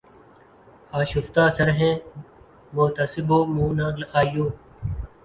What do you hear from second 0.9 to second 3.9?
آشفتہ سر ہیں محتسبو منہ